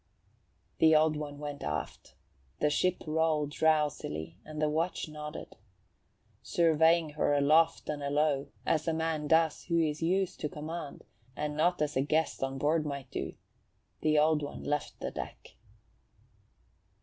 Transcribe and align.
The 0.79 0.95
Old 0.95 1.15
One 1.15 1.37
went 1.37 1.61
aft. 1.61 2.15
The 2.59 2.71
ship 2.71 3.03
rolled 3.05 3.51
drowsily 3.51 4.39
and 4.43 4.59
the 4.59 4.67
watch 4.67 5.07
nodded. 5.07 5.57
Surveying 6.41 7.11
her 7.11 7.35
aloft 7.35 7.87
and 7.87 8.01
alow, 8.01 8.47
as 8.65 8.87
a 8.87 8.95
man 8.95 9.27
does 9.27 9.65
who 9.65 9.79
is 9.79 10.01
used 10.01 10.39
to 10.39 10.49
command, 10.49 11.03
and 11.35 11.55
not 11.55 11.83
as 11.83 11.95
a 11.95 12.01
guest 12.01 12.41
on 12.41 12.57
board 12.57 12.83
might 12.83 13.11
do, 13.11 13.33
the 14.01 14.17
Old 14.17 14.41
One 14.41 14.63
left 14.63 14.99
the 15.01 15.11
deck. 15.11 15.57